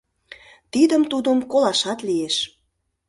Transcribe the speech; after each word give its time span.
—Тидым-тудым 0.71 1.37
колашат 1.51 1.99
лиеш. 2.07 2.35